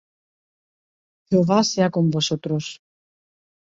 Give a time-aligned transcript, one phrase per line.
[1.29, 2.65] Jehová sea con vosotros.